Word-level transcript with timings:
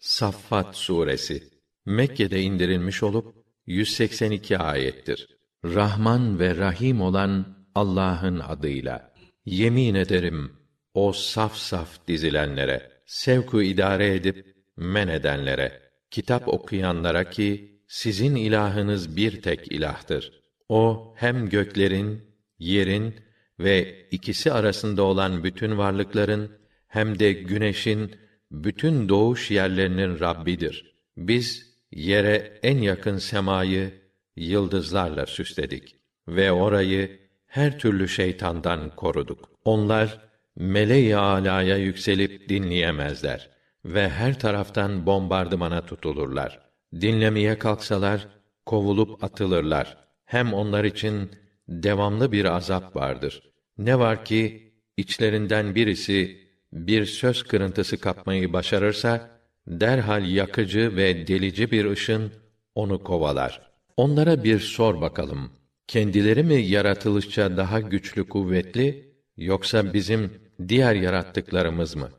Saffat 0.00 0.76
suresi 0.76 1.42
Mekke'de 1.86 2.42
indirilmiş 2.42 3.02
olup 3.02 3.34
182 3.66 4.58
ayettir. 4.58 5.28
Rahman 5.64 6.38
ve 6.38 6.56
Rahim 6.56 7.00
olan 7.00 7.56
Allah'ın 7.74 8.38
adıyla 8.38 9.12
yemin 9.44 9.94
ederim 9.94 10.52
o 10.94 11.12
saf 11.12 11.56
saf 11.56 12.08
dizilenlere, 12.08 12.90
sevku 13.06 13.62
idare 13.62 14.14
edip 14.14 14.56
men 14.76 15.08
edenlere, 15.08 15.80
kitap 16.10 16.48
okuyanlara 16.48 17.30
ki 17.30 17.80
sizin 17.88 18.34
ilahınız 18.34 19.16
bir 19.16 19.42
tek 19.42 19.72
ilahtır. 19.72 20.42
O 20.68 21.14
hem 21.16 21.48
göklerin, 21.48 22.24
yerin 22.58 23.14
ve 23.58 24.06
ikisi 24.10 24.52
arasında 24.52 25.02
olan 25.02 25.44
bütün 25.44 25.78
varlıkların 25.78 26.52
hem 26.86 27.18
de 27.18 27.32
güneşin 27.32 28.14
bütün 28.50 29.08
doğuş 29.08 29.50
yerlerinin 29.50 30.20
Rabbidir. 30.20 30.94
Biz 31.16 31.76
yere 31.92 32.58
en 32.62 32.78
yakın 32.78 33.18
semayı 33.18 33.94
yıldızlarla 34.36 35.26
süsledik 35.26 35.96
ve 36.28 36.52
orayı 36.52 37.20
her 37.46 37.78
türlü 37.78 38.08
şeytandan 38.08 38.96
koruduk. 38.96 39.50
Onlar 39.64 40.20
meleği 40.56 41.16
alaya 41.16 41.76
yükselip 41.76 42.48
dinleyemezler 42.48 43.50
ve 43.84 44.08
her 44.08 44.38
taraftan 44.38 45.06
bombardımana 45.06 45.86
tutulurlar. 45.86 46.60
Dinlemeye 47.00 47.58
kalksalar 47.58 48.28
kovulup 48.66 49.24
atılırlar. 49.24 49.96
Hem 50.24 50.54
onlar 50.54 50.84
için 50.84 51.30
devamlı 51.68 52.32
bir 52.32 52.44
azap 52.44 52.96
vardır. 52.96 53.42
Ne 53.78 53.98
var 53.98 54.24
ki 54.24 54.72
içlerinden 54.96 55.74
birisi 55.74 56.49
bir 56.72 57.06
söz 57.06 57.42
kırıntısı 57.42 57.98
kapmayı 57.98 58.52
başarırsa 58.52 59.30
derhal 59.66 60.28
yakıcı 60.28 60.96
ve 60.96 61.26
delici 61.26 61.70
bir 61.70 61.84
ışın 61.84 62.32
onu 62.74 63.02
kovalar. 63.02 63.70
Onlara 63.96 64.44
bir 64.44 64.60
sor 64.60 65.00
bakalım. 65.00 65.52
Kendileri 65.86 66.42
mi 66.42 66.54
yaratılışça 66.54 67.56
daha 67.56 67.80
güçlü 67.80 68.28
kuvvetli 68.28 69.14
yoksa 69.36 69.94
bizim 69.94 70.32
diğer 70.68 70.94
yarattıklarımız 70.94 71.96
mı? 71.96 72.10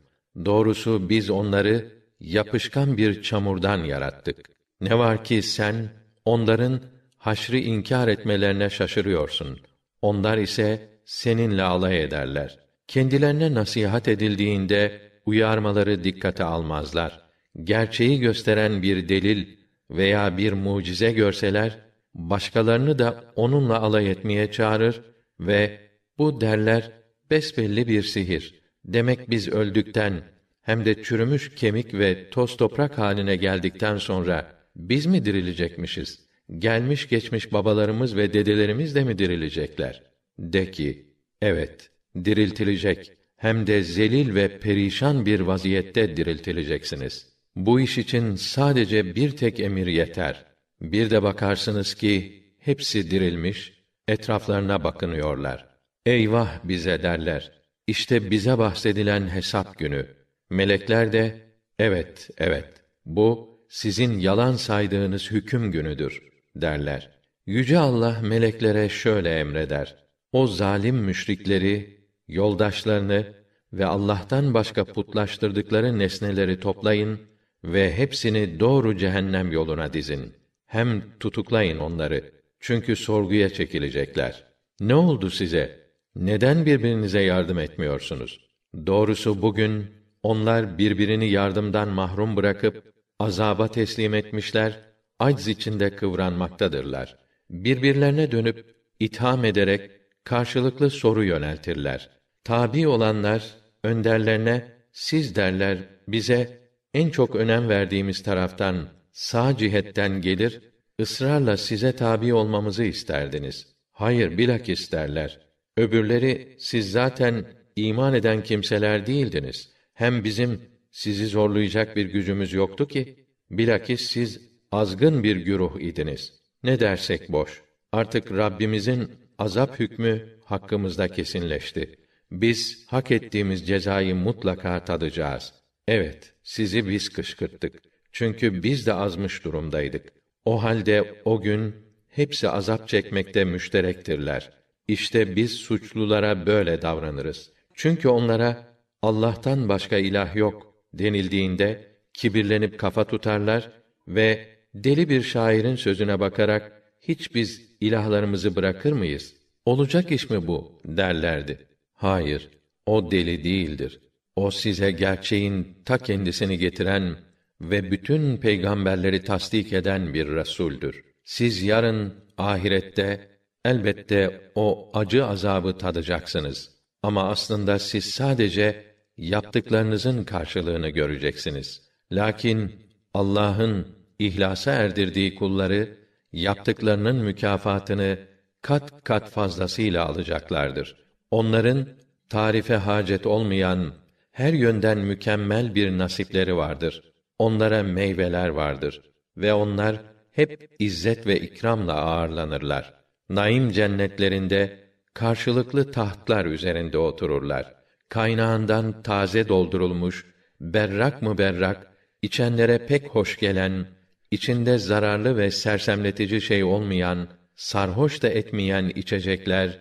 Doğrusu 0.44 1.08
biz 1.08 1.30
onları 1.30 1.92
yapışkan 2.20 2.96
bir 2.96 3.22
çamurdan 3.22 3.84
yarattık. 3.84 4.50
Ne 4.80 4.98
var 4.98 5.24
ki 5.24 5.42
sen 5.42 5.90
onların 6.24 6.80
haşrı 7.16 7.58
inkar 7.58 8.08
etmelerine 8.08 8.70
şaşırıyorsun. 8.70 9.60
Onlar 10.02 10.38
ise 10.38 10.88
seninle 11.04 11.62
alay 11.62 12.02
ederler. 12.02 12.58
Kendilerine 12.88 13.54
nasihat 13.54 14.08
edildiğinde 14.08 15.00
uyarmaları 15.26 16.04
dikkate 16.04 16.44
almazlar. 16.44 17.22
Gerçeği 17.64 18.20
gösteren 18.20 18.82
bir 18.82 19.08
delil 19.08 19.46
veya 19.90 20.38
bir 20.38 20.52
mucize 20.52 21.12
görseler 21.12 21.78
başkalarını 22.14 22.98
da 22.98 23.24
onunla 23.36 23.80
alay 23.80 24.10
etmeye 24.10 24.50
çağırır 24.50 25.00
ve 25.40 25.80
bu 26.18 26.40
derler 26.40 26.92
besbelli 27.30 27.88
bir 27.88 28.02
sihir. 28.02 28.62
Demek 28.84 29.30
biz 29.30 29.48
öldükten 29.48 30.22
hem 30.62 30.84
de 30.84 31.02
çürümüş 31.02 31.54
kemik 31.54 31.94
ve 31.94 32.30
toz 32.30 32.56
toprak 32.56 32.98
haline 32.98 33.36
geldikten 33.36 33.96
sonra 33.96 34.52
biz 34.76 35.06
mi 35.06 35.24
dirilecekmişiz? 35.24 36.20
Gelmiş 36.58 37.08
geçmiş 37.08 37.52
babalarımız 37.52 38.16
ve 38.16 38.32
dedelerimiz 38.32 38.94
de 38.94 39.04
mi 39.04 39.18
dirilecekler? 39.18 40.02
De 40.38 40.70
ki, 40.70 41.06
evet, 41.42 41.90
diriltilecek. 42.24 43.12
Hem 43.36 43.66
de 43.66 43.82
zelil 43.82 44.34
ve 44.34 44.58
perişan 44.58 45.26
bir 45.26 45.40
vaziyette 45.40 46.16
diriltileceksiniz. 46.16 47.32
Bu 47.56 47.80
iş 47.80 47.98
için 47.98 48.34
sadece 48.34 49.14
bir 49.14 49.36
tek 49.36 49.60
emir 49.60 49.86
yeter. 49.86 50.44
Bir 50.80 51.10
de 51.10 51.22
bakarsınız 51.22 51.94
ki 51.94 52.42
hepsi 52.58 53.10
dirilmiş, 53.10 53.72
etraflarına 54.08 54.84
bakınıyorlar. 54.84 55.68
Eyvah 56.06 56.58
bize 56.64 57.02
derler. 57.02 57.52
İşte 57.86 58.30
bize 58.30 58.58
bahsedilen 58.58 59.28
hesap 59.28 59.78
günü. 59.78 60.06
Melekler 60.50 61.12
de 61.12 61.40
evet, 61.78 62.30
evet. 62.38 62.68
Bu 63.06 63.58
sizin 63.68 64.18
yalan 64.18 64.54
saydığınız 64.54 65.30
hüküm 65.30 65.72
günüdür 65.72 66.22
derler. 66.56 67.10
Yüce 67.46 67.78
Allah 67.78 68.20
meleklere 68.22 68.88
şöyle 68.88 69.38
emreder. 69.38 69.96
O 70.32 70.46
zalim 70.46 70.96
müşrikleri, 70.96 72.01
yoldaşlarını 72.28 73.34
ve 73.72 73.86
Allah'tan 73.86 74.54
başka 74.54 74.84
putlaştırdıkları 74.84 75.98
nesneleri 75.98 76.60
toplayın 76.60 77.20
ve 77.64 77.96
hepsini 77.96 78.60
doğru 78.60 78.96
cehennem 78.96 79.52
yoluna 79.52 79.92
dizin. 79.92 80.32
Hem 80.66 81.02
tutuklayın 81.20 81.78
onları. 81.78 82.32
Çünkü 82.60 82.96
sorguya 82.96 83.50
çekilecekler. 83.50 84.44
Ne 84.80 84.94
oldu 84.94 85.30
size? 85.30 85.82
Neden 86.16 86.66
birbirinize 86.66 87.20
yardım 87.20 87.58
etmiyorsunuz? 87.58 88.40
Doğrusu 88.86 89.42
bugün 89.42 89.86
onlar 90.22 90.78
birbirini 90.78 91.28
yardımdan 91.28 91.88
mahrum 91.88 92.36
bırakıp 92.36 92.92
azaba 93.18 93.68
teslim 93.68 94.14
etmişler, 94.14 94.80
acz 95.18 95.48
içinde 95.48 95.96
kıvranmaktadırlar. 95.96 97.16
Birbirlerine 97.50 98.32
dönüp 98.32 98.76
itham 99.00 99.44
ederek 99.44 99.90
karşılıklı 100.24 100.90
soru 100.90 101.24
yöneltirler. 101.24 102.10
Tabi 102.44 102.88
olanlar 102.88 103.54
önderlerine 103.84 104.72
siz 104.92 105.36
derler 105.36 105.78
bize 106.08 106.62
en 106.94 107.10
çok 107.10 107.36
önem 107.36 107.68
verdiğimiz 107.68 108.22
taraftan 108.22 108.88
sağ 109.12 109.56
cihetten 109.56 110.20
gelir 110.20 110.60
ısrarla 111.00 111.56
size 111.56 111.96
tabi 111.96 112.34
olmamızı 112.34 112.84
isterdiniz. 112.84 113.66
Hayır 113.92 114.38
bilakis 114.38 114.92
derler. 114.92 115.40
Öbürleri 115.76 116.56
siz 116.58 116.90
zaten 116.90 117.44
iman 117.76 118.14
eden 118.14 118.42
kimseler 118.42 119.06
değildiniz. 119.06 119.72
Hem 119.94 120.24
bizim 120.24 120.60
sizi 120.90 121.26
zorlayacak 121.26 121.96
bir 121.96 122.06
gücümüz 122.06 122.52
yoktu 122.52 122.88
ki 122.88 123.26
bilakis 123.50 124.00
siz 124.00 124.40
azgın 124.72 125.24
bir 125.24 125.36
güruh 125.36 125.80
idiniz. 125.80 126.32
Ne 126.62 126.80
dersek 126.80 127.32
boş. 127.32 127.62
Artık 127.92 128.32
Rabbimizin 128.32 129.10
azap 129.44 129.80
hükmü 129.80 130.28
hakkımızda 130.44 131.08
kesinleşti. 131.08 131.96
Biz 132.30 132.86
hak 132.86 133.10
ettiğimiz 133.10 133.66
cezayı 133.66 134.14
mutlaka 134.14 134.84
tadacağız. 134.84 135.52
Evet, 135.88 136.32
sizi 136.42 136.88
biz 136.88 137.08
kışkırttık. 137.08 137.82
Çünkü 138.12 138.62
biz 138.62 138.86
de 138.86 138.94
azmış 138.94 139.44
durumdaydık. 139.44 140.12
O 140.44 140.62
halde 140.62 141.14
o 141.24 141.40
gün 141.40 141.74
hepsi 142.08 142.48
azap 142.48 142.88
çekmekte 142.88 143.44
müşterektirler. 143.44 144.50
İşte 144.88 145.36
biz 145.36 145.52
suçlulara 145.52 146.46
böyle 146.46 146.82
davranırız. 146.82 147.50
Çünkü 147.74 148.08
onlara 148.08 148.76
Allah'tan 149.02 149.68
başka 149.68 149.96
ilah 149.96 150.36
yok 150.36 150.74
denildiğinde 150.94 151.86
kibirlenip 152.14 152.78
kafa 152.78 153.04
tutarlar 153.04 153.70
ve 154.08 154.48
deli 154.74 155.08
bir 155.08 155.22
şairin 155.22 155.76
sözüne 155.76 156.20
bakarak 156.20 156.81
hiç 157.02 157.34
biz 157.34 157.62
ilahlarımızı 157.80 158.56
bırakır 158.56 158.92
mıyız? 158.92 159.34
Olacak 159.66 160.12
iş 160.12 160.30
mi 160.30 160.46
bu 160.46 160.80
derlerdi. 160.84 161.66
Hayır, 161.94 162.48
o 162.86 163.10
deli 163.10 163.44
değildir. 163.44 164.00
O 164.36 164.50
size 164.50 164.90
gerçeğin 164.90 165.76
ta 165.84 165.98
kendisini 165.98 166.58
getiren 166.58 167.16
ve 167.60 167.90
bütün 167.90 168.36
peygamberleri 168.36 169.22
tasdik 169.22 169.72
eden 169.72 170.14
bir 170.14 170.26
resuldür. 170.26 171.04
Siz 171.24 171.62
yarın 171.62 172.14
ahirette 172.38 173.28
elbette 173.64 174.50
o 174.54 174.90
acı 174.94 175.26
azabı 175.26 175.78
tadacaksınız. 175.78 176.70
Ama 177.02 177.28
aslında 177.28 177.78
siz 177.78 178.04
sadece 178.04 178.84
yaptıklarınızın 179.16 180.24
karşılığını 180.24 180.88
göreceksiniz. 180.88 181.82
Lakin 182.12 182.72
Allah'ın 183.14 183.88
ihlasa 184.18 184.72
erdirdiği 184.72 185.34
kulları 185.34 186.01
yaptıklarının 186.32 187.16
mükafatını 187.16 188.18
kat 188.62 189.04
kat 189.04 189.30
fazlasıyla 189.30 190.06
alacaklardır. 190.06 190.96
Onların 191.30 191.88
tarife 192.28 192.76
hacet 192.76 193.26
olmayan 193.26 193.94
her 194.32 194.52
yönden 194.52 194.98
mükemmel 194.98 195.74
bir 195.74 195.98
nasipleri 195.98 196.56
vardır. 196.56 197.02
Onlara 197.38 197.82
meyveler 197.82 198.48
vardır 198.48 199.02
ve 199.36 199.52
onlar 199.52 200.00
hep 200.32 200.70
izzet 200.78 201.26
ve 201.26 201.40
ikramla 201.40 201.92
ağırlanırlar. 201.92 202.94
Naim 203.28 203.70
cennetlerinde 203.70 204.78
karşılıklı 205.14 205.92
tahtlar 205.92 206.44
üzerinde 206.44 206.98
otururlar. 206.98 207.74
Kaynağından 208.08 209.02
taze 209.02 209.48
doldurulmuş, 209.48 210.26
berrak 210.60 211.22
mı 211.22 211.38
berrak, 211.38 211.86
içenlere 212.22 212.86
pek 212.86 213.08
hoş 213.08 213.36
gelen, 213.38 213.86
içinde 214.32 214.78
zararlı 214.78 215.36
ve 215.36 215.50
sersemletici 215.50 216.40
şey 216.40 216.64
olmayan, 216.64 217.28
sarhoş 217.56 218.22
da 218.22 218.28
etmeyen 218.28 218.92
içecekler, 218.94 219.78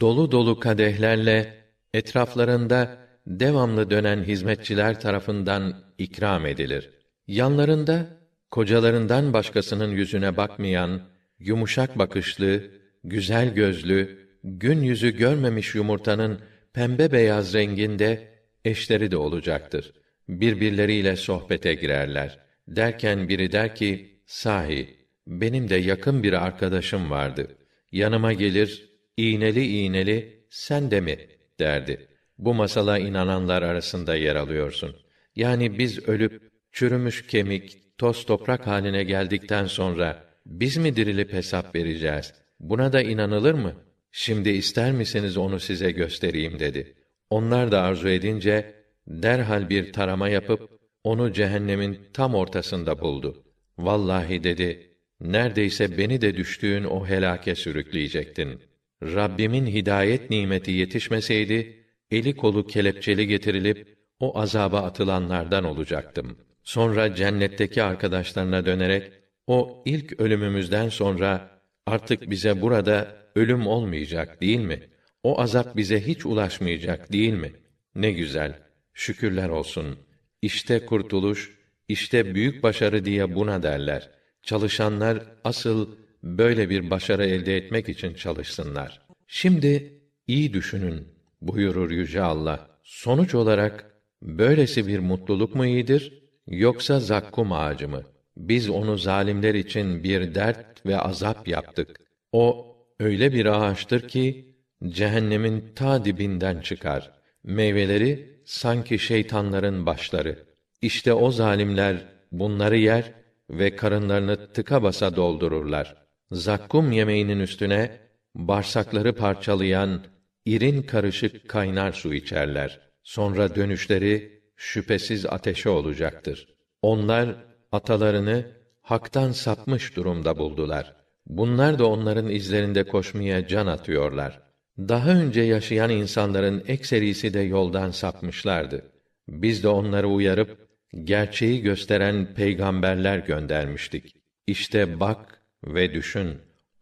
dolu 0.00 0.32
dolu 0.32 0.60
kadehlerle 0.60 1.54
etraflarında 1.94 2.98
devamlı 3.26 3.90
dönen 3.90 4.22
hizmetçiler 4.24 5.00
tarafından 5.00 5.74
ikram 5.98 6.46
edilir. 6.46 6.90
Yanlarında 7.26 8.06
kocalarından 8.50 9.32
başkasının 9.32 9.90
yüzüne 9.90 10.36
bakmayan, 10.36 11.02
yumuşak 11.38 11.98
bakışlı, 11.98 12.62
güzel 13.04 13.54
gözlü, 13.54 14.28
gün 14.44 14.82
yüzü 14.82 15.16
görmemiş 15.16 15.74
yumurtanın 15.74 16.40
pembe 16.72 17.12
beyaz 17.12 17.54
renginde 17.54 18.28
eşleri 18.64 19.10
de 19.10 19.16
olacaktır. 19.16 19.92
Birbirleriyle 20.28 21.16
sohbete 21.16 21.74
girerler. 21.74 22.47
Derken 22.68 23.28
biri 23.28 23.52
der 23.52 23.74
ki, 23.74 24.20
sahi, 24.26 24.96
benim 25.26 25.68
de 25.68 25.76
yakın 25.76 26.22
bir 26.22 26.32
arkadaşım 26.32 27.10
vardı. 27.10 27.56
Yanıma 27.92 28.32
gelir, 28.32 28.90
iğneli 29.16 29.66
iğneli, 29.66 30.44
sen 30.50 30.90
de 30.90 31.00
mi? 31.00 31.18
derdi. 31.58 32.08
Bu 32.38 32.54
masala 32.54 32.98
inananlar 32.98 33.62
arasında 33.62 34.16
yer 34.16 34.36
alıyorsun. 34.36 34.96
Yani 35.36 35.78
biz 35.78 36.08
ölüp, 36.08 36.42
çürümüş 36.72 37.26
kemik, 37.26 37.98
toz 37.98 38.26
toprak 38.26 38.66
haline 38.66 39.04
geldikten 39.04 39.66
sonra, 39.66 40.24
biz 40.46 40.76
mi 40.76 40.96
dirilip 40.96 41.32
hesap 41.32 41.74
vereceğiz? 41.74 42.34
Buna 42.60 42.92
da 42.92 43.02
inanılır 43.02 43.54
mı? 43.54 43.72
Şimdi 44.12 44.50
ister 44.50 44.92
misiniz 44.92 45.36
onu 45.36 45.60
size 45.60 45.90
göstereyim 45.90 46.58
dedi. 46.58 46.94
Onlar 47.30 47.72
da 47.72 47.82
arzu 47.82 48.08
edince 48.08 48.74
derhal 49.06 49.68
bir 49.68 49.92
tarama 49.92 50.28
yapıp 50.28 50.77
onu 51.04 51.32
cehennemin 51.32 51.98
tam 52.12 52.34
ortasında 52.34 53.00
buldu. 53.00 53.44
Vallahi 53.78 54.44
dedi, 54.44 54.90
neredeyse 55.20 55.98
beni 55.98 56.20
de 56.20 56.36
düştüğün 56.36 56.84
o 56.84 57.06
helake 57.06 57.54
sürükleyecektin. 57.54 58.60
Rabbimin 59.02 59.66
hidayet 59.66 60.30
nimeti 60.30 60.70
yetişmeseydi, 60.70 61.84
eli 62.10 62.36
kolu 62.36 62.66
kelepçeli 62.66 63.26
getirilip 63.26 63.98
o 64.20 64.38
azaba 64.38 64.82
atılanlardan 64.82 65.64
olacaktım. 65.64 66.38
Sonra 66.62 67.14
cennetteki 67.14 67.82
arkadaşlarına 67.82 68.66
dönerek 68.66 69.12
o 69.46 69.82
ilk 69.86 70.20
ölümümüzden 70.20 70.88
sonra 70.88 71.60
artık 71.86 72.30
bize 72.30 72.62
burada 72.62 73.16
ölüm 73.34 73.66
olmayacak 73.66 74.40
değil 74.40 74.60
mi? 74.60 74.88
O 75.22 75.40
azap 75.40 75.76
bize 75.76 76.06
hiç 76.06 76.26
ulaşmayacak 76.26 77.12
değil 77.12 77.32
mi? 77.32 77.52
Ne 77.94 78.12
güzel. 78.12 78.58
Şükürler 78.94 79.48
olsun. 79.48 79.98
İşte 80.42 80.86
kurtuluş, 80.86 81.58
işte 81.88 82.34
büyük 82.34 82.62
başarı 82.62 83.04
diye 83.04 83.34
buna 83.34 83.62
derler. 83.62 84.10
Çalışanlar 84.42 85.22
asıl 85.44 85.96
böyle 86.22 86.70
bir 86.70 86.90
başarı 86.90 87.26
elde 87.26 87.56
etmek 87.56 87.88
için 87.88 88.14
çalışsınlar. 88.14 89.00
Şimdi 89.26 90.02
iyi 90.26 90.52
düşünün 90.52 91.08
buyurur 91.40 91.90
yüce 91.90 92.22
Allah. 92.22 92.70
Sonuç 92.82 93.34
olarak 93.34 93.90
böylesi 94.22 94.86
bir 94.86 94.98
mutluluk 94.98 95.54
mu 95.54 95.66
iyidir 95.66 96.22
yoksa 96.46 97.00
zakkum 97.00 97.52
ağacı 97.52 97.88
mı? 97.88 98.02
Biz 98.36 98.70
onu 98.70 98.98
zalimler 98.98 99.54
için 99.54 100.04
bir 100.04 100.34
dert 100.34 100.86
ve 100.86 100.98
azap 100.98 101.48
yaptık. 101.48 102.00
O 102.32 102.76
öyle 103.00 103.32
bir 103.32 103.46
ağaçtır 103.46 104.08
ki 104.08 104.54
cehennemin 104.88 105.64
ta 105.74 106.04
dibinden 106.04 106.60
çıkar. 106.60 107.12
Meyveleri 107.44 108.37
sanki 108.48 108.98
şeytanların 108.98 109.86
başları. 109.86 110.38
İşte 110.82 111.12
o 111.12 111.30
zalimler 111.30 112.04
bunları 112.32 112.76
yer 112.76 113.12
ve 113.50 113.76
karınlarını 113.76 114.52
tıka 114.52 114.82
basa 114.82 115.16
doldururlar. 115.16 115.96
Zakkum 116.30 116.92
yemeğinin 116.92 117.40
üstüne 117.40 118.00
bağırsakları 118.34 119.14
parçalayan 119.14 120.04
irin 120.44 120.82
karışık 120.82 121.48
kaynar 121.48 121.92
su 121.92 122.14
içerler. 122.14 122.80
Sonra 123.02 123.54
dönüşleri 123.54 124.42
şüphesiz 124.56 125.26
ateşe 125.26 125.68
olacaktır. 125.68 126.48
Onlar 126.82 127.36
atalarını 127.72 128.46
haktan 128.82 129.32
sapmış 129.32 129.96
durumda 129.96 130.38
buldular. 130.38 130.96
Bunlar 131.26 131.78
da 131.78 131.86
onların 131.86 132.30
izlerinde 132.30 132.84
koşmaya 132.84 133.46
can 133.46 133.66
atıyorlar. 133.66 134.47
Daha 134.78 135.10
önce 135.10 135.40
yaşayan 135.40 135.90
insanların 135.90 136.64
ekserisi 136.68 137.34
de 137.34 137.40
yoldan 137.40 137.90
sapmışlardı. 137.90 138.92
Biz 139.28 139.62
de 139.62 139.68
onları 139.68 140.08
uyarıp 140.08 140.68
gerçeği 141.04 141.62
gösteren 141.62 142.34
peygamberler 142.34 143.18
göndermiştik. 143.18 144.16
İşte 144.46 145.00
bak 145.00 145.42
ve 145.64 145.94
düşün. 145.94 146.28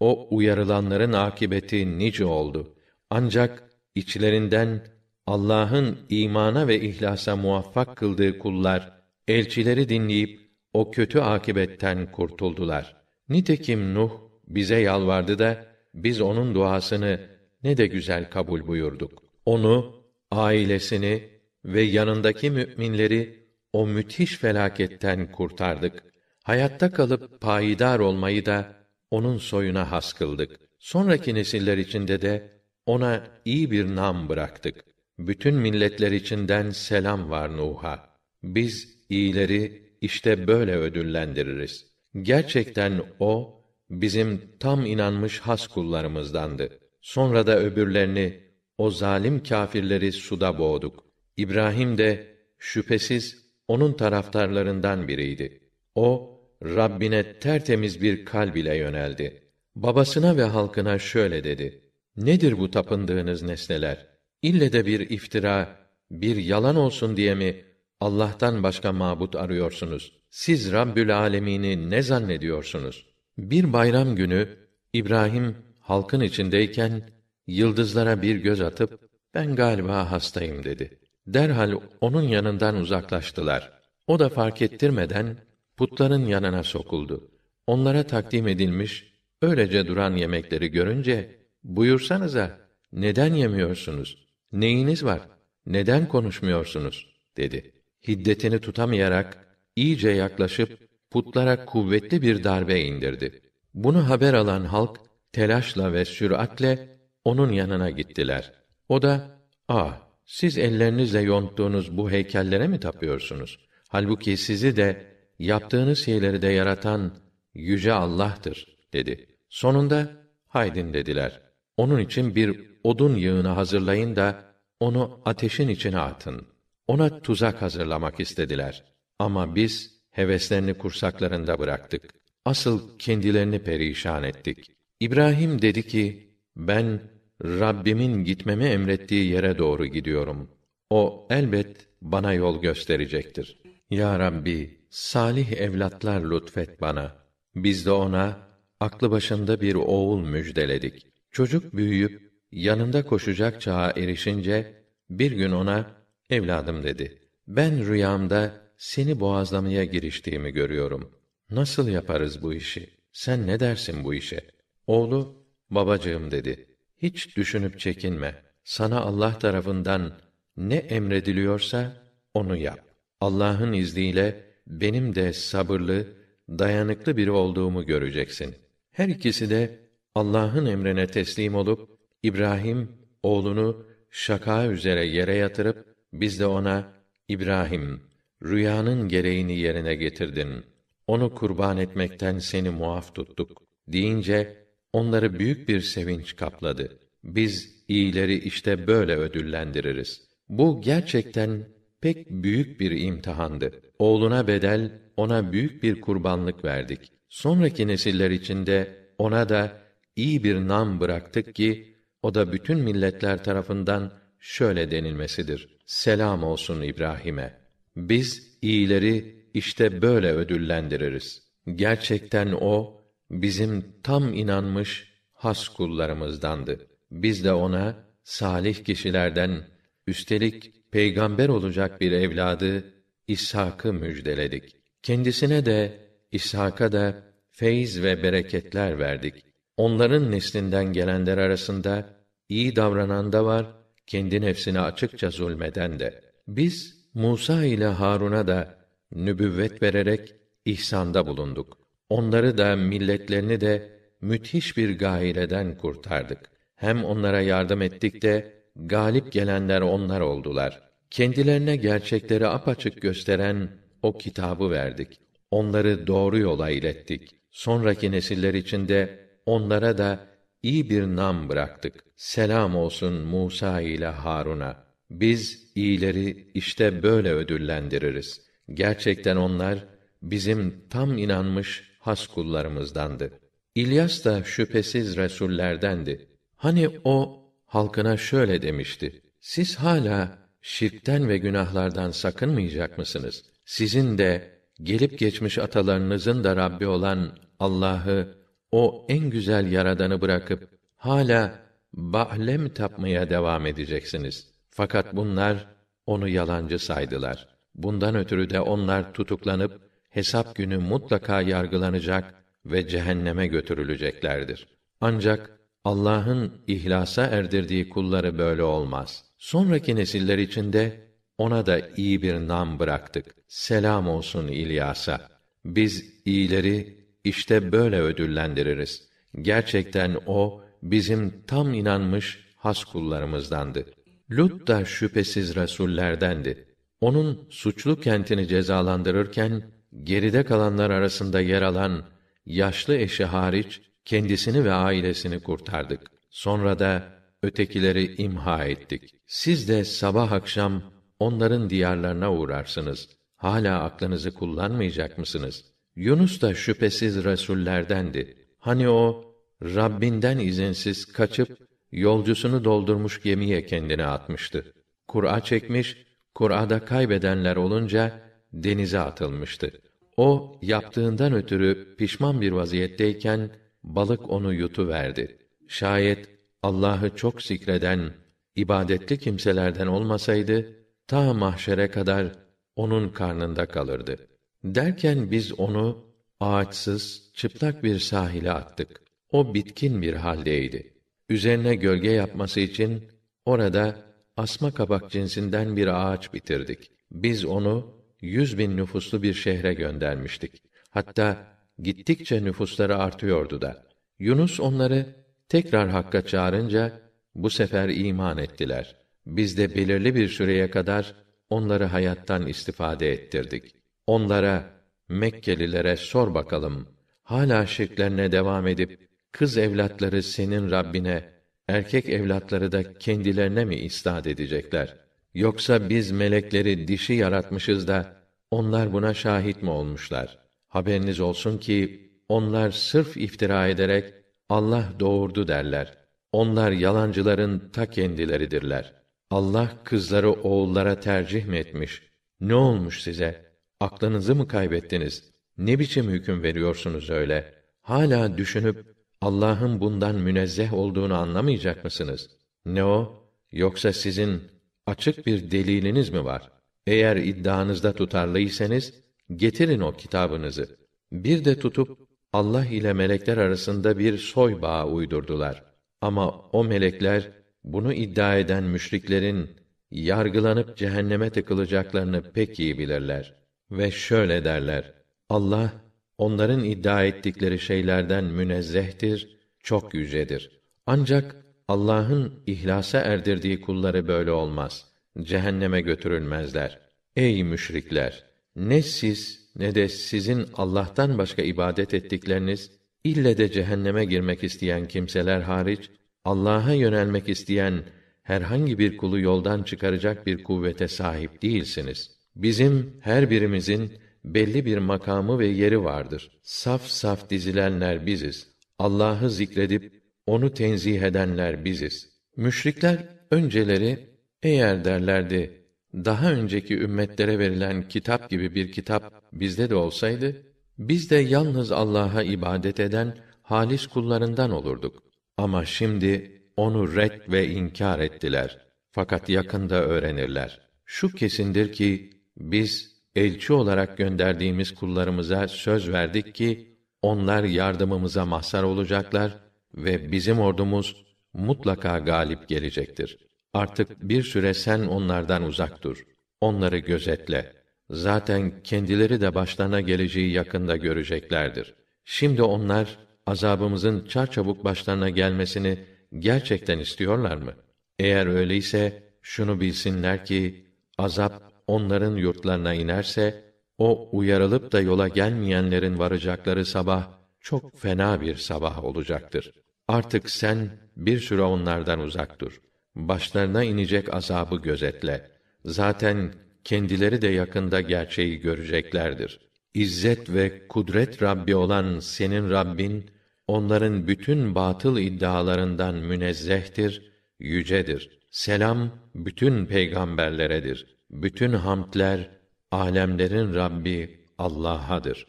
O 0.00 0.36
uyarılanların 0.36 1.12
akibeti 1.12 1.98
nice 1.98 2.24
oldu. 2.24 2.74
Ancak 3.10 3.62
içlerinden 3.94 4.86
Allah'ın 5.26 5.98
imana 6.08 6.68
ve 6.68 6.80
ihlasa 6.80 7.36
muvaffak 7.36 7.96
kıldığı 7.96 8.38
kullar 8.38 8.92
elçileri 9.28 9.88
dinleyip 9.88 10.40
o 10.72 10.90
kötü 10.90 11.18
akibetten 11.18 12.12
kurtuldular. 12.12 12.96
Nitekim 13.28 13.94
Nuh 13.94 14.10
bize 14.48 14.76
yalvardı 14.76 15.38
da 15.38 15.66
biz 15.94 16.20
onun 16.20 16.54
duasını 16.54 17.35
ne 17.64 17.76
de 17.76 17.86
güzel 17.86 18.30
kabul 18.30 18.66
buyurduk. 18.66 19.22
Onu, 19.44 20.04
ailesini 20.30 21.28
ve 21.64 21.82
yanındaki 21.82 22.50
müminleri 22.50 23.46
o 23.72 23.86
müthiş 23.86 24.36
felaketten 24.36 25.32
kurtardık. 25.32 26.02
Hayatta 26.42 26.92
kalıp 26.92 27.40
payidar 27.40 27.98
olmayı 27.98 28.46
da 28.46 28.74
onun 29.10 29.38
soyuna 29.38 29.90
has 29.90 30.12
kıldık. 30.12 30.60
Sonraki 30.78 31.34
nesiller 31.34 31.78
içinde 31.78 32.22
de 32.22 32.50
ona 32.86 33.26
iyi 33.44 33.70
bir 33.70 33.96
nam 33.96 34.28
bıraktık. 34.28 34.84
Bütün 35.18 35.54
milletler 35.54 36.12
içinden 36.12 36.70
selam 36.70 37.30
var 37.30 37.56
Nuh'a. 37.56 38.10
Biz 38.42 38.96
iyileri 39.08 39.82
işte 40.00 40.46
böyle 40.46 40.76
ödüllendiririz. 40.76 41.86
Gerçekten 42.22 43.02
o 43.18 43.62
bizim 43.90 44.40
tam 44.60 44.86
inanmış 44.86 45.40
has 45.40 45.66
kullarımızdandı. 45.66 46.78
Sonra 47.06 47.46
da 47.46 47.58
öbürlerini 47.58 48.40
o 48.78 48.90
zalim 48.90 49.42
kâfirleri 49.42 50.12
suda 50.12 50.58
boğduk. 50.58 51.04
İbrahim 51.36 51.98
de 51.98 52.36
şüphesiz 52.58 53.46
onun 53.68 53.92
taraftarlarından 53.92 55.08
biriydi. 55.08 55.60
O 55.94 56.40
Rabbine 56.64 57.38
tertemiz 57.38 58.02
bir 58.02 58.24
kalb 58.24 58.54
ile 58.54 58.76
yöneldi. 58.76 59.42
Babasına 59.74 60.36
ve 60.36 60.42
halkına 60.42 60.98
şöyle 60.98 61.44
dedi: 61.44 61.82
Nedir 62.16 62.58
bu 62.58 62.70
tapındığınız 62.70 63.42
nesneler? 63.42 64.06
İlle 64.42 64.72
de 64.72 64.86
bir 64.86 65.10
iftira, 65.10 65.76
bir 66.10 66.36
yalan 66.36 66.76
olsun 66.76 67.16
diye 67.16 67.34
mi 67.34 67.64
Allah'tan 68.00 68.62
başka 68.62 68.92
mabut 68.92 69.36
arıyorsunuz? 69.36 70.12
Siz 70.30 70.72
Rabbül 70.72 71.18
Alemini 71.18 71.90
ne 71.90 72.02
zannediyorsunuz? 72.02 73.06
Bir 73.38 73.72
bayram 73.72 74.16
günü 74.16 74.48
İbrahim 74.92 75.65
halkın 75.86 76.20
içindeyken 76.20 77.10
yıldızlara 77.46 78.22
bir 78.22 78.36
göz 78.36 78.60
atıp 78.60 79.00
ben 79.34 79.56
galiba 79.56 80.10
hastayım 80.10 80.64
dedi. 80.64 80.98
Derhal 81.26 81.80
onun 82.00 82.22
yanından 82.22 82.76
uzaklaştılar. 82.76 83.72
O 84.06 84.18
da 84.18 84.28
fark 84.28 84.62
ettirmeden 84.62 85.36
putların 85.76 86.26
yanına 86.26 86.62
sokuldu. 86.62 87.30
Onlara 87.66 88.02
takdim 88.02 88.48
edilmiş 88.48 89.12
öylece 89.42 89.86
duran 89.86 90.16
yemekleri 90.16 90.70
görünce 90.70 91.38
buyursanıza 91.64 92.58
neden 92.92 93.34
yemiyorsunuz? 93.34 94.26
Neyiniz 94.52 95.04
var? 95.04 95.20
Neden 95.66 96.08
konuşmuyorsunuz? 96.08 97.16
dedi. 97.36 97.72
Hiddetini 98.08 98.60
tutamayarak 98.60 99.56
iyice 99.76 100.10
yaklaşıp 100.10 100.88
putlara 101.10 101.64
kuvvetli 101.64 102.22
bir 102.22 102.44
darbe 102.44 102.80
indirdi. 102.80 103.40
Bunu 103.74 104.08
haber 104.08 104.34
alan 104.34 104.64
halk 104.64 105.05
telaşla 105.36 105.92
ve 105.92 106.04
süratle 106.04 106.98
onun 107.24 107.52
yanına 107.52 107.90
gittiler. 107.90 108.52
O 108.88 109.02
da, 109.02 109.40
"Ah, 109.68 109.98
siz 110.24 110.58
ellerinizle 110.58 111.20
yonttuğunuz 111.20 111.96
bu 111.96 112.10
heykellere 112.10 112.68
mi 112.68 112.80
tapıyorsunuz? 112.80 113.58
Halbuki 113.88 114.36
sizi 114.36 114.76
de 114.76 115.06
yaptığınız 115.38 115.98
şeyleri 115.98 116.42
de 116.42 116.46
yaratan 116.46 117.14
yüce 117.54 117.92
Allah'tır." 117.92 118.76
dedi. 118.92 119.26
Sonunda, 119.48 120.10
"Haydin." 120.48 120.94
dediler. 120.94 121.40
Onun 121.76 121.98
için 121.98 122.34
bir 122.34 122.60
odun 122.84 123.14
yığını 123.14 123.48
hazırlayın 123.48 124.16
da 124.16 124.54
onu 124.80 125.20
ateşin 125.24 125.68
içine 125.68 125.98
atın. 125.98 126.46
Ona 126.86 127.20
tuzak 127.20 127.62
hazırlamak 127.62 128.20
istediler. 128.20 128.84
Ama 129.18 129.54
biz 129.54 130.00
heveslerini 130.10 130.74
kursaklarında 130.74 131.58
bıraktık. 131.58 132.02
Asıl 132.44 132.98
kendilerini 132.98 133.58
perişan 133.58 134.22
ettik. 134.24 134.75
İbrahim 135.00 135.62
dedi 135.62 135.86
ki, 135.86 136.30
ben 136.56 137.00
Rabbimin 137.44 138.24
gitmemi 138.24 138.64
emrettiği 138.64 139.30
yere 139.30 139.58
doğru 139.58 139.86
gidiyorum. 139.86 140.50
O 140.90 141.26
elbet 141.30 141.86
bana 142.02 142.32
yol 142.32 142.62
gösterecektir. 142.62 143.62
Ya 143.90 144.18
Rabbi, 144.18 144.80
salih 144.90 145.52
evlatlar 145.52 146.30
lütfet 146.30 146.80
bana. 146.80 147.16
Biz 147.54 147.86
de 147.86 147.90
ona 147.90 148.38
aklı 148.80 149.10
başında 149.10 149.60
bir 149.60 149.74
oğul 149.74 150.20
müjdeledik. 150.20 151.06
Çocuk 151.30 151.76
büyüyüp 151.76 152.32
yanında 152.52 153.06
koşacak 153.06 153.60
çağa 153.60 153.92
erişince 153.96 154.74
bir 155.10 155.32
gün 155.32 155.50
ona 155.50 155.90
evladım 156.30 156.82
dedi. 156.82 157.18
Ben 157.48 157.86
rüyamda 157.86 158.52
seni 158.78 159.20
boğazlamaya 159.20 159.84
giriştiğimi 159.84 160.50
görüyorum. 160.50 161.12
Nasıl 161.50 161.88
yaparız 161.88 162.42
bu 162.42 162.54
işi? 162.54 162.90
Sen 163.12 163.46
ne 163.46 163.60
dersin 163.60 164.04
bu 164.04 164.14
işe? 164.14 164.55
Oğlu, 164.86 165.44
babacığım 165.70 166.30
dedi. 166.30 166.66
Hiç 166.98 167.36
düşünüp 167.36 167.80
çekinme. 167.80 168.42
Sana 168.64 169.00
Allah 169.00 169.38
tarafından 169.38 170.12
ne 170.56 170.76
emrediliyorsa 170.76 172.02
onu 172.34 172.56
yap. 172.56 172.80
Allah'ın 173.20 173.72
izniyle 173.72 174.44
benim 174.66 175.14
de 175.14 175.32
sabırlı, 175.32 176.06
dayanıklı 176.48 177.16
biri 177.16 177.30
olduğumu 177.30 177.86
göreceksin. 177.86 178.54
Her 178.92 179.08
ikisi 179.08 179.50
de 179.50 179.78
Allah'ın 180.14 180.66
emrine 180.66 181.06
teslim 181.06 181.54
olup 181.54 181.90
İbrahim 182.22 182.92
oğlunu 183.22 183.86
şaka 184.10 184.66
üzere 184.66 185.06
yere 185.06 185.34
yatırıp 185.34 185.96
biz 186.12 186.40
de 186.40 186.46
ona 186.46 186.92
İbrahim 187.28 188.02
rüyanın 188.42 189.08
gereğini 189.08 189.58
yerine 189.58 189.94
getirdin. 189.94 190.64
Onu 191.06 191.34
kurban 191.34 191.78
etmekten 191.78 192.38
seni 192.38 192.70
muaf 192.70 193.14
tuttuk 193.14 193.62
deyince 193.88 194.65
onları 194.96 195.38
büyük 195.38 195.68
bir 195.68 195.80
sevinç 195.80 196.36
kapladı. 196.36 196.98
Biz 197.24 197.84
iyileri 197.88 198.38
işte 198.38 198.86
böyle 198.86 199.16
ödüllendiririz. 199.16 200.22
Bu 200.48 200.80
gerçekten 200.80 201.64
pek 202.00 202.30
büyük 202.30 202.80
bir 202.80 202.90
imtihandı. 202.90 203.72
Oğluna 203.98 204.46
bedel, 204.46 204.92
ona 205.16 205.52
büyük 205.52 205.82
bir 205.82 206.00
kurbanlık 206.00 206.64
verdik. 206.64 207.12
Sonraki 207.28 207.86
nesiller 207.86 208.30
içinde 208.30 208.96
ona 209.18 209.48
da 209.48 209.72
iyi 210.16 210.44
bir 210.44 210.56
nam 210.56 211.00
bıraktık 211.00 211.54
ki 211.54 211.96
o 212.22 212.34
da 212.34 212.52
bütün 212.52 212.78
milletler 212.78 213.44
tarafından 213.44 214.12
şöyle 214.40 214.90
denilmesidir. 214.90 215.78
Selam 215.86 216.44
olsun 216.44 216.82
İbrahim'e. 216.82 217.54
Biz 217.96 218.58
iyileri 218.62 219.44
işte 219.54 220.02
böyle 220.02 220.32
ödüllendiririz. 220.32 221.42
Gerçekten 221.74 222.52
o 222.60 222.96
bizim 223.30 223.84
tam 224.02 224.34
inanmış 224.34 225.12
has 225.34 225.68
kullarımızdandı. 225.68 226.86
Biz 227.10 227.44
de 227.44 227.52
ona 227.52 227.96
salih 228.24 228.84
kişilerden 228.84 229.68
üstelik 230.06 230.90
peygamber 230.90 231.48
olacak 231.48 232.00
bir 232.00 232.12
evladı 232.12 232.84
İshak'ı 233.28 233.92
müjdeledik. 233.92 234.76
Kendisine 235.02 235.66
de 235.66 236.06
İshak'a 236.32 236.92
da 236.92 237.22
feyz 237.50 238.02
ve 238.02 238.22
bereketler 238.22 238.98
verdik. 238.98 239.34
Onların 239.76 240.30
neslinden 240.30 240.92
gelenler 240.92 241.38
arasında 241.38 242.16
iyi 242.48 242.76
davranan 242.76 243.32
da 243.32 243.44
var, 243.44 243.66
kendi 244.06 244.40
nefsine 244.40 244.80
açıkça 244.80 245.30
zulmeden 245.30 245.98
de. 245.98 246.20
Biz 246.48 246.96
Musa 247.14 247.64
ile 247.64 247.86
Harun'a 247.86 248.46
da 248.46 248.78
nübüvvet 249.12 249.82
vererek 249.82 250.34
ihsanda 250.64 251.26
bulunduk. 251.26 251.85
Onları 252.08 252.58
da 252.58 252.76
milletlerini 252.76 253.60
de 253.60 253.90
müthiş 254.20 254.76
bir 254.76 254.98
gaileden 254.98 255.78
kurtardık. 255.78 256.50
Hem 256.74 257.04
onlara 257.04 257.40
yardım 257.40 257.82
ettik 257.82 258.22
de 258.22 258.52
galip 258.76 259.32
gelenler 259.32 259.80
onlar 259.80 260.20
oldular. 260.20 260.82
Kendilerine 261.10 261.76
gerçekleri 261.76 262.46
apaçık 262.46 263.02
gösteren 263.02 263.68
o 264.02 264.18
kitabı 264.18 264.70
verdik. 264.70 265.20
Onları 265.50 266.06
doğru 266.06 266.38
yola 266.38 266.70
ilettik. 266.70 267.30
Sonraki 267.50 268.12
nesiller 268.12 268.54
içinde 268.54 269.18
onlara 269.46 269.98
da 269.98 270.26
iyi 270.62 270.90
bir 270.90 271.02
nam 271.02 271.48
bıraktık. 271.48 272.04
Selam 272.16 272.76
olsun 272.76 273.12
Musa 273.12 273.80
ile 273.80 274.06
Harun'a. 274.06 274.86
Biz 275.10 275.72
iyileri 275.74 276.50
işte 276.54 277.02
böyle 277.02 277.32
ödüllendiririz. 277.32 278.40
Gerçekten 278.74 279.36
onlar 279.36 279.84
bizim 280.22 280.88
tam 280.90 281.18
inanmış 281.18 281.95
has 282.06 282.26
kullarımızdandı. 282.26 283.30
İlyas 283.74 284.24
da 284.24 284.44
şüphesiz 284.44 285.16
resullerdendi. 285.16 286.28
Hani 286.56 286.90
o 287.04 287.42
halkına 287.66 288.16
şöyle 288.16 288.62
demişti: 288.62 289.22
Siz 289.40 289.76
hala 289.76 290.38
şirkten 290.62 291.28
ve 291.28 291.38
günahlardan 291.38 292.10
sakınmayacak 292.10 292.98
mısınız? 292.98 293.44
Sizin 293.64 294.18
de 294.18 294.58
gelip 294.82 295.18
geçmiş 295.18 295.58
atalarınızın 295.58 296.44
da 296.44 296.56
Rabbi 296.56 296.86
olan 296.86 297.38
Allah'ı 297.60 298.34
o 298.70 299.06
en 299.08 299.30
güzel 299.30 299.72
yaradanı 299.72 300.20
bırakıp 300.20 300.68
hala 300.96 301.58
bahlem 301.92 302.68
tapmaya 302.68 303.30
devam 303.30 303.66
edeceksiniz. 303.66 304.52
Fakat 304.70 305.16
bunlar 305.16 305.66
onu 306.06 306.28
yalancı 306.28 306.78
saydılar. 306.78 307.48
Bundan 307.74 308.14
ötürü 308.14 308.50
de 308.50 308.60
onlar 308.60 309.12
tutuklanıp 309.12 309.85
hesap 310.16 310.54
günü 310.54 310.78
mutlaka 310.78 311.42
yargılanacak 311.42 312.34
ve 312.66 312.88
cehenneme 312.88 313.46
götürüleceklerdir. 313.46 314.66
Ancak 315.00 315.60
Allah'ın 315.84 316.52
ihlasa 316.66 317.26
erdirdiği 317.26 317.88
kulları 317.88 318.38
böyle 318.38 318.62
olmaz. 318.62 319.24
Sonraki 319.38 319.96
nesiller 319.96 320.38
içinde 320.38 321.00
ona 321.38 321.66
da 321.66 321.80
iyi 321.96 322.22
bir 322.22 322.34
nam 322.34 322.78
bıraktık. 322.78 323.26
Selam 323.48 324.08
olsun 324.08 324.48
İlyas'a. 324.48 325.28
Biz 325.64 326.04
iyileri 326.24 327.06
işte 327.24 327.72
böyle 327.72 328.00
ödüllendiririz. 328.00 329.08
Gerçekten 329.42 330.16
o 330.26 330.60
bizim 330.82 331.42
tam 331.46 331.74
inanmış 331.74 332.46
has 332.56 332.84
kullarımızdandı. 332.84 333.86
Lut 334.30 334.68
da 334.68 334.84
şüphesiz 334.84 335.56
resullerdendi. 335.56 336.64
Onun 337.00 337.46
suçlu 337.50 338.00
kentini 338.00 338.48
cezalandırırken 338.48 339.75
geride 340.02 340.44
kalanlar 340.44 340.90
arasında 340.90 341.40
yer 341.40 341.62
alan 341.62 342.04
yaşlı 342.46 342.96
eşi 342.96 343.24
hariç 343.24 343.80
kendisini 344.04 344.64
ve 344.64 344.72
ailesini 344.72 345.40
kurtardık. 345.40 346.00
Sonra 346.30 346.78
da 346.78 347.02
ötekileri 347.42 348.14
imha 348.22 348.64
ettik. 348.64 349.14
Siz 349.26 349.68
de 349.68 349.84
sabah 349.84 350.32
akşam 350.32 350.82
onların 351.18 351.70
diyarlarına 351.70 352.32
uğrarsınız. 352.32 353.08
Hala 353.36 353.82
aklınızı 353.82 354.34
kullanmayacak 354.34 355.18
mısınız? 355.18 355.64
Yunus 355.96 356.42
da 356.42 356.54
şüphesiz 356.54 357.24
resullerdendi. 357.24 358.36
Hani 358.58 358.88
o 358.88 359.24
Rabbinden 359.62 360.38
izinsiz 360.38 361.12
kaçıp 361.12 361.58
yolcusunu 361.92 362.64
doldurmuş 362.64 363.22
gemiye 363.22 363.66
kendini 363.66 364.04
atmıştı. 364.04 364.72
Kur'a 365.08 365.40
çekmiş, 365.40 366.06
Kur'a'da 366.34 366.84
kaybedenler 366.84 367.56
olunca 367.56 368.25
denize 368.64 368.98
atılmıştı. 368.98 369.70
O 370.16 370.58
yaptığından 370.62 371.32
ötürü 371.32 371.96
pişman 371.96 372.40
bir 372.40 372.52
vaziyetteyken 372.52 373.50
balık 373.84 374.30
onu 374.30 374.54
yutu 374.54 374.88
verdi. 374.88 375.38
Şayet 375.68 376.28
Allah'ı 376.62 377.16
çok 377.16 377.42
zikreden, 377.42 378.12
ibadetli 378.56 379.18
kimselerden 379.18 379.86
olmasaydı 379.86 380.72
ta 381.06 381.34
mahşere 381.34 381.90
kadar 381.90 382.32
onun 382.76 383.08
karnında 383.08 383.66
kalırdı. 383.66 384.16
Derken 384.64 385.30
biz 385.30 385.58
onu 385.58 386.04
ağaçsız, 386.40 387.30
çıplak 387.34 387.82
bir 387.82 387.98
sahile 387.98 388.52
attık. 388.52 389.02
O 389.32 389.54
bitkin 389.54 390.02
bir 390.02 390.14
haldeydi. 390.14 390.92
Üzerine 391.28 391.74
gölge 391.74 392.10
yapması 392.10 392.60
için 392.60 393.04
orada 393.44 393.96
asma 394.36 394.70
kabak 394.70 395.10
cinsinden 395.10 395.76
bir 395.76 395.86
ağaç 395.86 396.34
bitirdik. 396.34 396.90
Biz 397.12 397.44
onu 397.44 397.95
yüz 398.26 398.58
bin 398.58 398.76
nüfuslu 398.76 399.22
bir 399.22 399.34
şehre 399.34 399.74
göndermiştik. 399.74 400.62
Hatta 400.90 401.46
gittikçe 401.78 402.44
nüfusları 402.44 402.96
artıyordu 402.98 403.60
da. 403.60 403.86
Yunus 404.18 404.60
onları 404.60 405.06
tekrar 405.48 405.88
hakka 405.88 406.26
çağırınca 406.26 407.00
bu 407.34 407.50
sefer 407.50 407.88
iman 407.88 408.38
ettiler. 408.38 408.96
Biz 409.26 409.58
de 409.58 409.74
belirli 409.74 410.14
bir 410.14 410.28
süreye 410.28 410.70
kadar 410.70 411.14
onları 411.50 411.84
hayattan 411.84 412.46
istifade 412.46 413.12
ettirdik. 413.12 413.74
Onlara 414.06 414.76
Mekkelilere 415.08 415.96
sor 415.96 416.34
bakalım. 416.34 416.88
Hala 417.22 417.66
şirklerine 417.66 418.32
devam 418.32 418.66
edip 418.66 419.08
kız 419.32 419.58
evlatları 419.58 420.22
senin 420.22 420.70
Rabbine, 420.70 421.30
erkek 421.68 422.08
evlatları 422.08 422.72
da 422.72 422.98
kendilerine 422.98 423.64
mi 423.64 423.76
istat 423.76 424.26
edecekler? 424.26 424.96
Yoksa 425.36 425.88
biz 425.88 426.10
melekleri 426.10 426.88
dişi 426.88 427.12
yaratmışız 427.12 427.88
da 427.88 428.16
onlar 428.50 428.92
buna 428.92 429.14
şahit 429.14 429.62
mi 429.62 429.70
olmuşlar? 429.70 430.38
Haberiniz 430.68 431.20
olsun 431.20 431.58
ki 431.58 432.10
onlar 432.28 432.70
sırf 432.70 433.16
iftira 433.16 433.68
ederek 433.68 434.14
Allah 434.48 434.92
doğurdu 435.00 435.48
derler. 435.48 435.94
Onlar 436.32 436.70
yalancıların 436.70 437.68
ta 437.72 437.86
kendileridirler. 437.86 438.92
Allah 439.30 439.70
kızları 439.84 440.32
oğullara 440.32 441.00
tercih 441.00 441.46
mi 441.46 441.56
etmiş? 441.56 442.02
Ne 442.40 442.54
olmuş 442.54 443.02
size? 443.02 443.44
Aklınızı 443.80 444.34
mı 444.34 444.48
kaybettiniz? 444.48 445.30
Ne 445.58 445.78
biçim 445.78 446.10
hüküm 446.10 446.42
veriyorsunuz 446.42 447.10
öyle? 447.10 447.54
Hala 447.82 448.38
düşünüp 448.38 448.96
Allah'ın 449.20 449.80
bundan 449.80 450.14
münezzeh 450.14 450.74
olduğunu 450.74 451.14
anlamayacak 451.14 451.84
mısınız? 451.84 452.30
Ne 452.66 452.84
o? 452.84 453.22
Yoksa 453.52 453.92
sizin 453.92 454.55
açık 454.86 455.26
bir 455.26 455.50
deliliniz 455.50 456.10
mi 456.10 456.24
var? 456.24 456.50
Eğer 456.86 457.16
iddianızda 457.16 457.92
tutarlıysanız 457.92 458.94
getirin 459.36 459.80
o 459.80 459.92
kitabınızı. 459.92 460.76
Bir 461.12 461.44
de 461.44 461.58
tutup 461.58 461.98
Allah 462.32 462.66
ile 462.66 462.92
melekler 462.92 463.36
arasında 463.36 463.98
bir 463.98 464.18
soy 464.18 464.62
bağı 464.62 464.86
uydurdular. 464.86 465.64
Ama 466.00 466.40
o 466.52 466.64
melekler 466.64 467.30
bunu 467.64 467.92
iddia 467.92 468.36
eden 468.36 468.64
müşriklerin 468.64 469.50
yargılanıp 469.90 470.76
cehenneme 470.76 471.30
tıkılacaklarını 471.30 472.32
pek 472.32 472.60
iyi 472.60 472.78
bilirler 472.78 473.34
ve 473.70 473.90
şöyle 473.90 474.44
derler: 474.44 474.92
Allah 475.28 475.72
onların 476.18 476.64
iddia 476.64 477.04
ettikleri 477.04 477.58
şeylerden 477.58 478.24
münezzehtir, 478.24 479.38
çok 479.62 479.94
yücedir. 479.94 480.60
Ancak 480.86 481.45
Allah'ın 481.68 482.34
ihlasa 482.46 482.98
erdirdiği 482.98 483.60
kulları 483.60 484.08
böyle 484.08 484.30
olmaz. 484.30 484.86
Cehenneme 485.22 485.80
götürülmezler. 485.80 486.80
Ey 487.16 487.44
müşrikler! 487.44 488.24
Ne 488.56 488.82
siz 488.82 489.50
ne 489.56 489.74
de 489.74 489.88
sizin 489.88 490.46
Allah'tan 490.54 491.18
başka 491.18 491.42
ibadet 491.42 491.94
ettikleriniz 491.94 492.70
ille 493.04 493.38
de 493.38 493.52
cehenneme 493.52 494.04
girmek 494.04 494.44
isteyen 494.44 494.88
kimseler 494.88 495.40
hariç 495.40 495.90
Allah'a 496.24 496.72
yönelmek 496.72 497.28
isteyen 497.28 497.82
herhangi 498.22 498.78
bir 498.78 498.96
kulu 498.96 499.20
yoldan 499.20 499.62
çıkaracak 499.62 500.26
bir 500.26 500.44
kuvvete 500.44 500.88
sahip 500.88 501.42
değilsiniz. 501.42 502.10
Bizim 502.36 502.96
her 503.00 503.30
birimizin 503.30 503.92
belli 504.24 504.64
bir 504.64 504.78
makamı 504.78 505.38
ve 505.38 505.46
yeri 505.46 505.84
vardır. 505.84 506.30
Saf 506.42 506.86
saf 506.86 507.30
dizilenler 507.30 508.06
biziz. 508.06 508.48
Allah'ı 508.78 509.30
zikredip 509.30 510.05
onu 510.26 510.54
tenzih 510.54 511.02
edenler 511.02 511.64
biziz. 511.64 512.08
Müşrikler 512.36 512.98
önceleri 513.30 514.06
eğer 514.42 514.84
derlerdi 514.84 515.62
daha 515.94 516.32
önceki 516.32 516.78
ümmetlere 516.78 517.38
verilen 517.38 517.88
kitap 517.88 518.30
gibi 518.30 518.54
bir 518.54 518.72
kitap 518.72 519.22
bizde 519.32 519.70
de 519.70 519.74
olsaydı 519.74 520.42
biz 520.78 521.10
de 521.10 521.16
yalnız 521.16 521.72
Allah'a 521.72 522.22
ibadet 522.22 522.80
eden 522.80 523.18
halis 523.42 523.86
kullarından 523.86 524.50
olurduk. 524.50 525.02
Ama 525.36 525.64
şimdi 525.64 526.42
onu 526.56 526.96
red 526.96 527.32
ve 527.32 527.48
inkar 527.48 527.98
ettiler. 527.98 528.58
Fakat 528.90 529.28
yakında 529.28 529.82
öğrenirler. 529.82 530.60
Şu 530.84 531.12
kesindir 531.12 531.72
ki 531.72 532.10
biz 532.36 532.96
elçi 533.14 533.52
olarak 533.52 533.98
gönderdiğimiz 533.98 534.74
kullarımıza 534.74 535.48
söz 535.48 535.88
verdik 535.92 536.34
ki 536.34 536.76
onlar 537.02 537.44
yardımımıza 537.44 538.26
mahzar 538.26 538.62
olacaklar 538.62 539.45
ve 539.76 540.12
bizim 540.12 540.40
ordumuz 540.40 541.04
mutlaka 541.32 541.98
galip 541.98 542.48
gelecektir. 542.48 543.18
Artık 543.52 544.08
bir 544.08 544.22
süre 544.22 544.54
sen 544.54 544.80
onlardan 544.80 545.42
uzak 545.42 545.82
dur. 545.82 546.06
Onları 546.40 546.78
gözetle. 546.78 547.52
Zaten 547.90 548.62
kendileri 548.62 549.20
de 549.20 549.34
başlarına 549.34 549.80
geleceği 549.80 550.32
yakında 550.32 550.76
göreceklerdir. 550.76 551.74
Şimdi 552.04 552.42
onlar 552.42 552.98
azabımızın 553.26 554.06
çarçabuk 554.06 554.64
başlarına 554.64 555.10
gelmesini 555.10 555.78
gerçekten 556.18 556.78
istiyorlar 556.78 557.36
mı? 557.36 557.54
Eğer 557.98 558.26
öyleyse 558.26 559.02
şunu 559.22 559.60
bilsinler 559.60 560.24
ki 560.24 560.66
azap 560.98 561.52
onların 561.66 562.16
yurtlarına 562.16 562.74
inerse 562.74 563.44
o 563.78 564.08
uyarılıp 564.12 564.72
da 564.72 564.80
yola 564.80 565.08
gelmeyenlerin 565.08 565.98
varacakları 565.98 566.66
sabah 566.66 567.08
çok 567.40 567.78
fena 567.78 568.20
bir 568.20 568.36
sabah 568.36 568.84
olacaktır. 568.84 569.52
Artık 569.88 570.30
sen 570.30 570.70
bir 570.96 571.20
süre 571.20 571.42
onlardan 571.42 572.00
uzak 572.00 572.40
dur. 572.40 572.60
Başlarına 572.94 573.64
inecek 573.64 574.14
azabı 574.14 574.56
gözetle. 574.56 575.30
Zaten 575.64 576.34
kendileri 576.64 577.22
de 577.22 577.28
yakında 577.28 577.80
gerçeği 577.80 578.40
göreceklerdir. 578.40 579.40
İzzet 579.74 580.30
ve 580.30 580.68
kudret 580.68 581.22
Rabbi 581.22 581.56
olan 581.56 581.98
senin 582.00 582.50
Rabbin 582.50 583.10
onların 583.46 584.08
bütün 584.08 584.54
batıl 584.54 584.98
iddialarından 584.98 585.94
münezzehtir, 585.94 587.12
yücedir. 587.40 588.18
Selam 588.30 588.90
bütün 589.14 589.66
peygamberleredir. 589.66 590.96
Bütün 591.10 591.52
hamdler 591.52 592.30
alemlerin 592.70 593.54
Rabbi 593.54 594.20
Allah'adır. 594.38 595.24